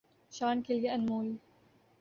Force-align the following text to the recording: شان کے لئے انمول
شان 0.31 0.61
کے 0.61 0.73
لئے 0.73 0.89
انمول 0.91 1.31